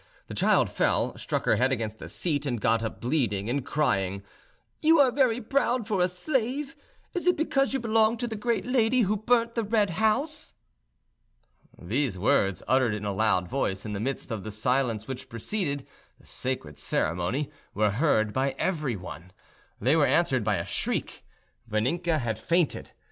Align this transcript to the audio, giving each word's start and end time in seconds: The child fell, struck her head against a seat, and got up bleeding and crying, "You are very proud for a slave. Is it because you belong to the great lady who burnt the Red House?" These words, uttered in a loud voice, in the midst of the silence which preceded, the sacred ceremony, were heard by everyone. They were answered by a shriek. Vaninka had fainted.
The 0.25 0.33
child 0.33 0.71
fell, 0.71 1.15
struck 1.15 1.45
her 1.45 1.57
head 1.57 1.71
against 1.71 2.01
a 2.01 2.07
seat, 2.09 2.47
and 2.47 2.59
got 2.59 2.81
up 2.83 2.99
bleeding 2.99 3.51
and 3.51 3.63
crying, 3.63 4.23
"You 4.81 4.99
are 4.99 5.11
very 5.11 5.39
proud 5.39 5.85
for 5.85 6.01
a 6.01 6.07
slave. 6.07 6.75
Is 7.13 7.27
it 7.27 7.37
because 7.37 7.71
you 7.75 7.79
belong 7.79 8.17
to 8.17 8.27
the 8.27 8.35
great 8.35 8.65
lady 8.65 9.01
who 9.01 9.15
burnt 9.15 9.53
the 9.53 9.63
Red 9.63 9.91
House?" 9.91 10.55
These 11.79 12.17
words, 12.17 12.63
uttered 12.67 12.95
in 12.95 13.05
a 13.05 13.13
loud 13.13 13.47
voice, 13.47 13.85
in 13.85 13.93
the 13.93 13.99
midst 13.99 14.31
of 14.31 14.43
the 14.43 14.49
silence 14.49 15.07
which 15.07 15.29
preceded, 15.29 15.85
the 16.19 16.25
sacred 16.25 16.79
ceremony, 16.79 17.51
were 17.75 17.91
heard 17.91 18.33
by 18.33 18.55
everyone. 18.57 19.31
They 19.79 19.95
were 19.95 20.07
answered 20.07 20.43
by 20.43 20.55
a 20.55 20.65
shriek. 20.65 21.23
Vaninka 21.69 22.17
had 22.17 22.39
fainted. 22.39 22.93